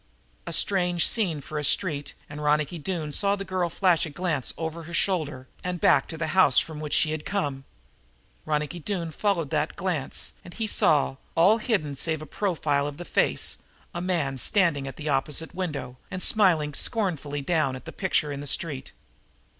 A 0.47 0.51
strange 0.53 1.07
scene 1.07 1.41
for 1.41 1.59
a 1.59 1.63
street, 1.63 2.15
and 2.27 2.41
Ronicky 2.43 2.79
Doone 2.79 3.11
saw 3.11 3.35
the 3.35 3.45
girl 3.45 3.69
flash 3.69 4.03
a 4.03 4.09
glance 4.09 4.51
over 4.57 4.81
her 4.89 4.95
shoulder 4.95 5.47
and 5.63 5.79
back 5.79 6.07
to 6.07 6.17
the 6.17 6.29
house 6.33 6.57
from 6.57 6.79
which 6.79 6.95
she 6.95 7.11
had 7.11 7.19
just 7.19 7.27
come. 7.29 7.65
Ronicky 8.43 8.79
Doone 8.79 9.11
followed 9.11 9.51
that 9.51 9.75
glance, 9.75 10.33
and 10.43 10.55
he 10.55 10.65
saw, 10.65 11.17
all 11.35 11.59
hidden 11.59 11.93
save 11.93 12.17
the 12.17 12.25
profile 12.25 12.87
of 12.87 12.97
the 12.97 13.05
face, 13.05 13.59
a 13.93 14.01
man 14.01 14.39
standing 14.39 14.87
at 14.87 14.99
an 14.99 15.07
opposite 15.07 15.53
window 15.53 15.97
and 16.09 16.23
smiling 16.23 16.73
scornfully 16.73 17.43
down 17.43 17.75
at 17.75 17.85
that 17.85 17.97
picture 17.97 18.31
in 18.31 18.41
the 18.41 18.47
street. 18.47 18.93